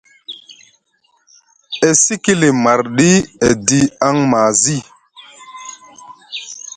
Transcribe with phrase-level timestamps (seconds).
[1.87, 3.09] E cikili marɗi
[3.47, 4.77] edi aŋ mazi.